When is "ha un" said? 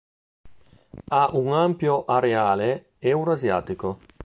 1.09-1.53